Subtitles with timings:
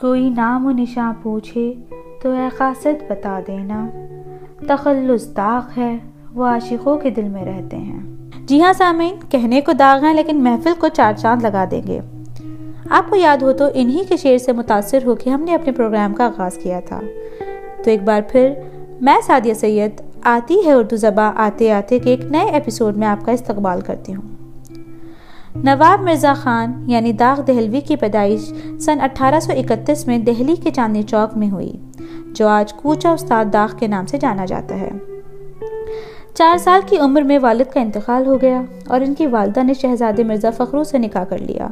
[0.00, 1.74] کوئی نام و نشاں پوچھے
[2.22, 3.88] تو اے قاصد بتا دینا،
[4.68, 5.98] تخلص داغ ہے،
[6.34, 8.00] وہ عاشقوں کے دل میں رہتے ہیں۔
[8.46, 12.00] جی ہاں سامعین، کہنے کو داغ ہیں لیکن محفل کو چار چاند لگا دیں گے۔
[12.90, 15.72] آپ کو یاد ہو تو انہی کے شعر سے متاثر ہو کے ہم نے اپنے
[15.72, 17.00] پروگرام کا آغاز کیا تھا۔
[17.84, 18.52] تو ایک بار پھر
[19.00, 23.24] میں سعدیہ سید، آتی ہے اردو زباں آتے آتے کے ایک نئے ایپیسوڈ میں آپ
[23.24, 24.35] کا استقبال کرتی ہوں۔
[25.64, 28.40] نواب مرزا خان یعنی داغ دہلوی کی پیدائش
[28.80, 31.72] سن اٹھارہ سو اکتیس میں دہلی کے چاندنی چوک میں ہوئی،
[32.34, 34.90] جو آج کوچا استاد داغ کے نام سے جانا جاتا ہے۔
[36.34, 39.74] چار سال کی عمر میں والد کا انتقال ہو گیا اور ان کی والدہ نے
[39.74, 41.68] شہزادے مرزا فخرو سے نکاح کر لیا،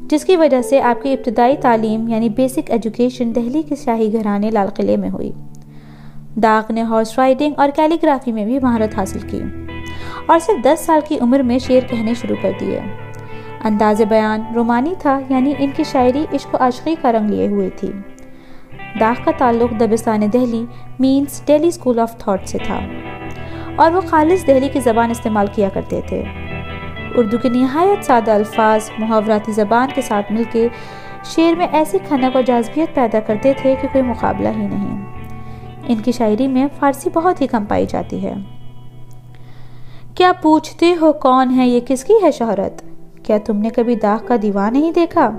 [0.00, 4.50] جس کی وجہ سے آپ کی ابتدائی تعلیم یعنی بیسک ایجوکیشن دہلی کے شاہی گھرانے
[4.50, 5.32] لال قلعے میں ہوئی۔
[6.42, 9.40] داغ نے ہارس رائڈنگ اور کیلیگرافی میں بھی مہارت حاصل کی
[10.26, 12.80] اور صرف دس سال کی عمر میں شعر کہنے شروع کر دیے۔
[13.64, 17.70] انداز بیان رومانی تھا یعنی ان کی شاعری عشق و عاشقی کا رنگ لیے ہوئے
[17.70, 17.90] تھی۔
[19.00, 20.66] داغ کا تعلق دبستان Delhi,
[20.98, 22.80] means Delhi school of thought سے تھا۔
[23.76, 26.24] اور وہ خالص دہلی کی زبان استعمال کیا کرتے تھے۔
[27.16, 30.68] اردو کے نہایت سادہ الفاظ، محاوراتی زبان کے ساتھ مل کے
[31.24, 35.06] شعر میں ایسی کھنک اور جازبیت پیدا کرتے تھے کہ کوئی مقابلہ ہی نہیں۔
[35.88, 38.34] ان کی شاعری میں فارسی بہت ہی کم پائی جاتی ہے۔
[40.14, 42.93] کیا پوچھتے ہو کون ہے یہ، کس کی ہے شہرت؟
[43.24, 45.30] کیا تم نے کبھی داغ کا دیوان نہیں دیکھا؟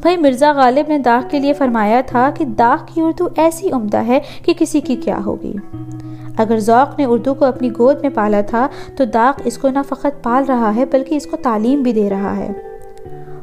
[0.00, 3.96] بھائی مرزا غالب نے داغ کے لیے فرمایا تھا کہ داغ کی اردو ایسی عمدہ
[3.96, 5.52] ہے کہ کسی کی کیا ہوگی۔
[6.36, 9.78] اگر ذوق نے اردو کو اپنی گود میں پالا تھا، تو داغ اس کو نہ
[9.88, 12.52] فقط پال رہا ہے، بلکہ اس کو تعلیم بھی دے رہا ہے۔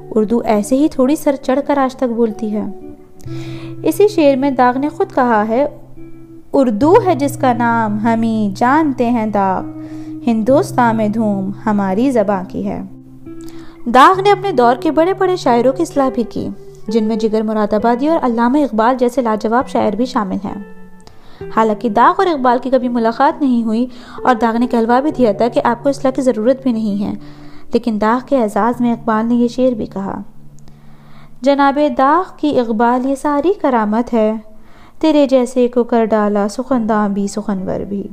[0.09, 2.63] اردو ایسے ہی تھوڑی سر چڑھ کر آج تک بولتی ہے۔
[3.83, 5.67] اسی شعر میں داغ نے خود کہا ہے،
[6.53, 9.63] اردو ہے جس کا نام ہمیں جانتے ہیں داغ،
[10.27, 12.81] ہندوستان میں دھوم ہماری زبان کی ہے۔
[13.85, 16.47] داغ نے اپنے دور کے بڑے بڑے شاعروں کی اصلاح بھی کی،
[16.87, 20.61] جن میں جگر مراد آبادی اور علامہ اقبال جیسے لاجواب شاعر بھی شامل ہیں۔
[21.55, 23.85] حالانکہ داغ اور اقبال کی کبھی ملاقات نہیں ہوئی
[24.23, 27.03] اور داغ نے کہلوا بھی دیا تھا کہ آپ کو اصلاح کی ضرورت بھی نہیں
[27.03, 27.13] ہے،
[27.73, 30.21] لیکن داغ کے اعزاز میں اقبال نے یہ شعر بھی کہا۔
[31.41, 34.33] جناب داغ کی اقبال یہ ساری کرامت ہے،
[34.99, 38.07] تیرے جیسے کو کر ڈالا سخنداں بھی سخنور بھی۔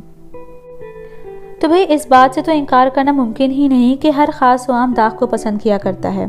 [1.60, 4.72] تو بھئی اس بات سے تو انکار کرنا ممکن ہی نہیں کہ ہر خاص و
[4.72, 6.26] عام داغ کو پسند کیا کرتا ہے۔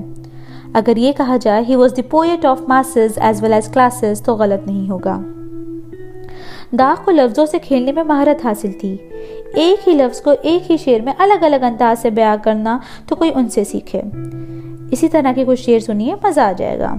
[0.73, 4.35] اگر یہ کہا جائے he was the poet of masses as well as classes تو
[4.35, 5.21] غلط نہیں ہوگا۔
[6.71, 8.97] داغ کو لفظوں سے کھیلنے میں مہارت حاصل تھی۔
[9.53, 13.15] ایک ہی لفظ کو ایک ہی شعر میں الگ الگ انداز سے بیان کرنا تو
[13.15, 14.01] کوئی ان سے سیکھے۔
[14.91, 16.95] اسی طرح کی کچھ شعر سنیے مزہ آ جائے گا۔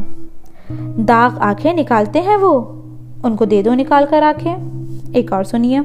[0.96, 2.60] داغ آنکھیں نکالتے ہیں وہ،
[3.22, 4.56] ان کو دے دو نکال کر آنکھیں۔
[5.14, 5.80] ایک اور سنیے۔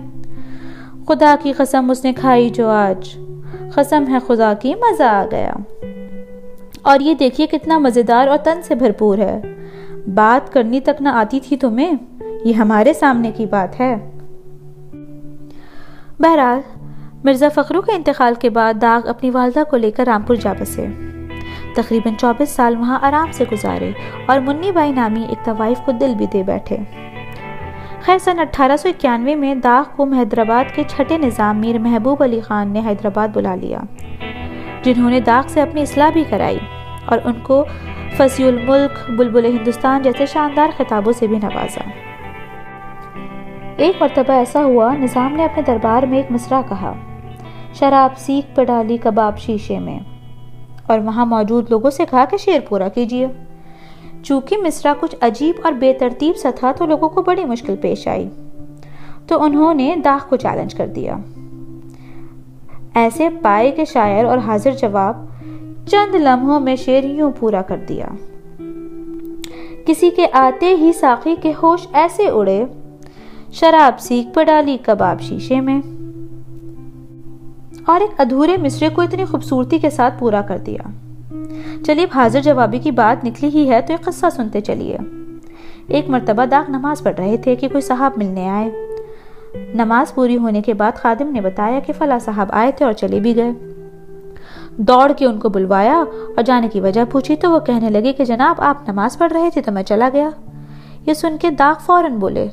[1.07, 3.17] خدا کی قسم اس نے کھائی جو آج۔
[3.75, 5.53] قسم ہے خدا کی، مزہ آ گیا۔
[6.81, 9.41] اور یہ دیکھیے کتنا مزیدار اور تن سے بھرپور ہے۔
[10.13, 11.93] بات کرنی تک نہ آتی تھی تمہیں،
[12.43, 13.95] یہ ہمارے سامنے کی بات ہے۔
[16.19, 16.59] بہرحال،
[17.23, 20.87] مرزا فخرو کے انتقال کے بعد داغ اپنی والدہ کو لے کر رامپور جا بسے۔
[21.75, 23.91] تقریباً چوبیس سال وہاں آرام سے گزارے
[24.25, 26.77] اور منی بائی نامی ایک طوائف کو دل بھی دے بیٹھے۔
[28.05, 32.39] خیر، سن اٹھارہ سو اکیانوے میں داغ کو حیدرآباد کے چھٹے نظام میر محبوب علی
[32.39, 33.79] خان نے حیدرآباد بلا لیا،
[34.83, 36.57] جنہوں نے داغ سے اپنی اصلاح بھی کرائی
[37.05, 37.63] اور ان کو
[38.17, 41.89] فصی الملک، بلبل ہندوستان جیسے شاندار خطابوں سے بھی نوازا۔
[43.77, 46.93] ایک مرتبہ ایسا ہوا، نظام نے اپنے دربار میں ایک مصرع کہا،
[47.79, 49.99] شراب سیکھ پہ ڈالی کباب شیشے میں،
[50.87, 53.27] اور وہاں موجود لوگوں سے کہا کہ شعر پورا کیجیے
[54.25, 58.07] چونکہ مصرع کچھ عجیب اور بے ترتیب سا تھا تو لوگوں کو بڑی مشکل پیش
[58.07, 58.29] آئی۔
[59.27, 61.17] تو انہوں نے داغ کو چیلنج کر دیا۔
[62.95, 65.25] ایسے پائے کے شاعر اور حاضر جواب
[65.87, 68.05] چند لمحوں میں شعر یوں پورا کر دیا۔
[69.85, 72.65] کسی کے آتے ہی ساقی کے ہوش ایسے اڑے،
[73.51, 75.81] شراب سیکھ پہ ڈالی کباب شیشے میں۔
[77.85, 81.04] اور ایک ادھورے مصرے کو اتنی خوبصورتی کے ساتھ پورا کر دیا۔
[81.85, 84.97] چلیے حاضر جوابی کی بات نکلی ہی ہے تو ایک قصہ سنتے چلیے۔
[85.87, 88.69] ایک مرتبہ داغ نماز پڑھ رہے تھے کہ کوئی صاحب ملنے آئے۔
[89.73, 93.19] نماز پوری ہونے کے بعد خادم نے بتایا کہ فلاں صاحب آئے تھے اور چلے
[93.19, 93.51] بھی گئے۔
[94.77, 96.03] دوڑ کے ان کو بلوایا
[96.35, 99.49] اور جانے کی وجہ پوچھی تو وہ کہنے لگے کہ جناب، آپ نماز پڑھ رہے
[99.53, 100.29] تھے تو میں چلا گیا۔
[101.05, 102.47] یہ سن کے داغ فوراً بولے،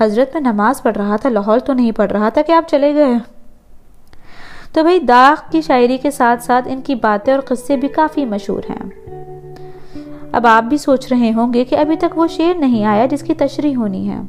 [0.00, 2.94] حضرت میں نماز پڑھ رہا تھا، لاہور تو نہیں پڑھ رہا تھا کہ آپ چلے
[2.94, 3.37] گئے۔
[4.72, 8.24] تو بھئی داغ کی شاعری کے ساتھ ساتھ ان کی باتیں اور قصے بھی کافی
[8.24, 8.90] مشہور ہیں۔
[10.32, 13.22] اب آپ بھی سوچ رہے ہوں گے کہ ابھی تک وہ شعر نہیں آیا جس
[13.22, 14.20] کی تشریح ہونی ہے۔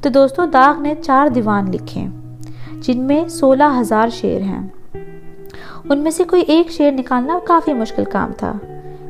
[0.00, 2.06] تو دوستو، داغ نے چار دیوان لکھے،
[2.80, 4.66] جن میں سولہ ہزار شعر ہیں۔
[5.88, 8.52] ان میں سے کوئی ایک شعر نکالنا کافی مشکل کام تھا۔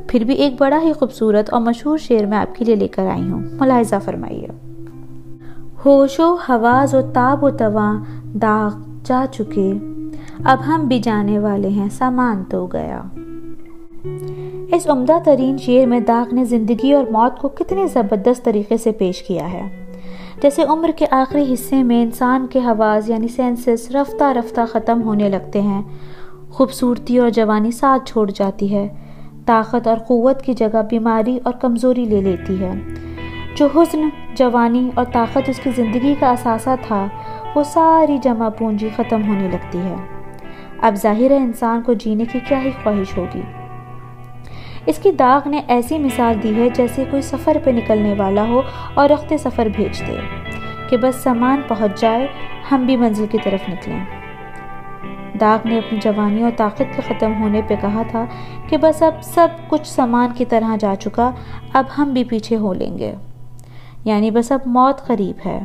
[0.07, 3.07] پھر بھی ایک بڑا ہی خوبصورت اور مشہور شعر میں آپ کے لیے لے کر
[3.07, 4.47] آئی ہوں۔ ملاحظہ فرمائیے۔
[5.85, 8.75] ہوش و حواز و تاب و تواں، داغ
[9.05, 9.73] جا چکے۔
[10.45, 13.03] اب ہم بھی جانے والے ہیں، سامان تو گیا۔
[14.73, 18.93] اس عمدہ ترین شعر میں داغ نے زندگی اور موت کو کتنے زبردست طریقے سے
[18.93, 19.85] پیش کیا ہے۔
[20.43, 25.29] جیسے عمر کے آخری حصے میں انسان کے حواز یعنی سینسس رفتہ رفتہ ختم ہونے
[25.29, 25.83] لگتے ہیں۔
[26.51, 28.89] خوبصورتی اور جوانی ساتھ چھوڑ جاتی ہے۔
[29.47, 32.73] طاقت اور قوت کی جگہ بیماری اور کمزوری لے لیتی ہے۔
[33.57, 37.07] جو حسن جوانی اور طاقت اس کی زندگی کا اثاثہ تھا،
[37.55, 40.12] وہ ساری جمع پونجی ختم ہونے لگتی ہے۔
[40.83, 43.43] اب ظاہر ہے انسان کو جینے کی کیا ہی خواہش ہوگی۔
[44.87, 48.63] اس کی داغ نے ایسی مثال دی ہے جیسے کوئی سفر پہ نکلنے والا ہو
[48.95, 50.17] اور رخت سفر بھیج دے
[50.91, 52.27] کہ بس سامان پہنچ جائے،
[52.73, 54.05] ہم بھی منزل کی طرف نکلیں۔
[55.41, 58.25] داغ نے اپنی جوانی اور طاقت کے ختم ہونے پہ کہا تھا
[58.69, 61.31] کہ بس اب سب کچھ سامان کی طرح جا چکا،
[61.73, 63.15] اب ہم بھی پیچھے ہو لیں گے۔
[64.05, 65.61] یعنی بس اب موت قریب ہے۔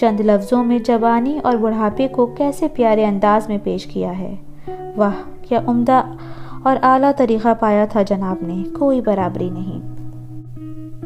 [0.00, 4.34] چند لفظوں میں جوانی اور بڑھاپے کو کیسے پیارے انداز میں پیش کیا ہے؟
[4.96, 6.02] واہ، کیا عمدہ
[6.62, 9.80] اور اعلیٰ طریقہ پایا تھا جناب نے، کوئی برابری نہیں۔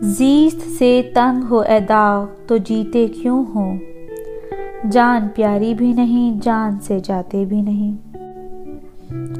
[0.00, 3.72] زیست سے تنگ ہو اے داغ، تو جیتے کیوں ہو
[4.90, 7.96] جان پیاری بھی نہیں، جان سے جاتے بھی نہیں۔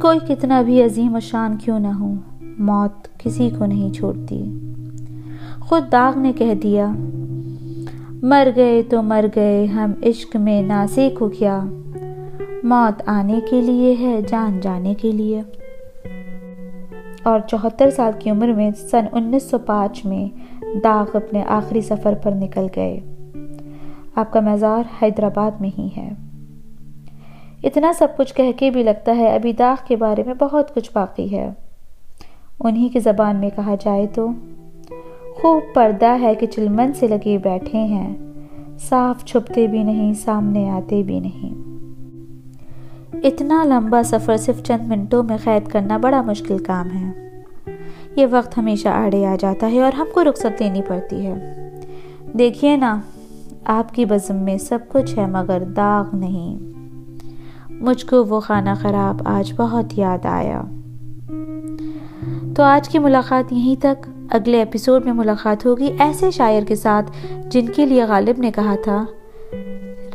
[0.00, 4.58] کوئی کتنا بھی عظیم و شان کیوں نہ ہو موت کسی کو نہیں چھوڑتی۔
[5.60, 6.92] خود داغ نے کہہ دیا
[8.26, 11.64] مر گئے تو مر گئے، ہم عشق میں ناسے کو کیا
[12.62, 15.42] موت آنے کے لیے ہے، جان جانے کے لیے۔
[17.22, 20.38] اور چوہتر سال کی عمر میں سن انیس سو پانچ میں
[20.84, 23.00] داغ اپنے آخری سفر پر نکل گئے۔
[24.14, 26.10] آپ کا مزار حیدرآباد میں ہی ہے۔
[27.62, 30.90] اتنا سب کچھ کہہ کے بھی لگتا ہے، ابھی داغ کے بارے میں بہت کچھ
[30.94, 31.50] باقی ہے۔
[32.60, 34.28] انہی کی زبان میں کہا جائے تو
[35.44, 38.16] خوب پردہ ہے کہ چلمن سے لگے بیٹھے ہیں۔
[38.78, 41.54] صاف چھپتے بھی نہیں، سامنے آتے بھی نہیں۔
[43.12, 47.40] اتنا لمبا سفر صرف چند منٹوں میں قید کرنا بڑا مشکل کام ہے۔
[48.16, 51.60] یہ وقت ہمیشہ آڑے آ جاتا ہے اور ہم کو رخصت لینی پڑتی ہے۔
[52.38, 53.00] دیکھیے نا،
[53.64, 56.58] آپ کی بزم میں سب کچھ ہے مگر داغ نہیں۔
[57.70, 60.62] مجھ کو وہ خانہ خراب آج بہت یاد آیا۔
[62.56, 67.10] تو آج کی ملاقات یہیں تک۔ اگلے ایپیسوڈ میں ملاقات ہوگی ایسے شاعر کے ساتھ
[67.46, 69.04] جن کے لیے غالب نے کہا تھا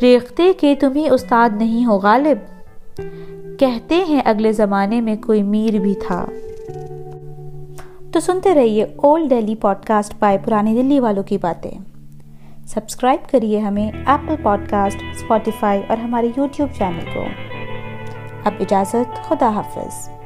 [0.01, 2.37] ریختے کہ تم ہی استاد نہیں ہو غالب۔
[3.59, 6.25] کہتے ہیں اگلے زمانے میں کوئی میر بھی تھا۔
[8.13, 11.71] تو سنتے رہیے اولڈ ڈیلی پوڈ کاسٹ پائے پرانی دلی والوں کی باتیں۔
[12.67, 17.23] سبسکرائب کریے ہمیں ایپل پوڈ کاسٹ اسپوٹیفائی اور ہمارے یوٹیوب چینل کو۔
[18.43, 20.18] اب اجازت، خدا حافظ۔